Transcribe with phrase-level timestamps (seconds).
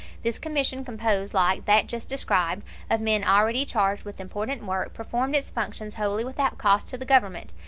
[0.23, 5.35] This Commission, composed like that just described, of men already charged with important work, performed
[5.35, 7.53] its functions wholly without cost to the Government.